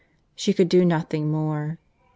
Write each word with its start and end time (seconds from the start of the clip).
She 0.33 0.51
could 0.51 0.67
do 0.67 0.83
nothing 0.83 1.29
more.. 1.31 1.77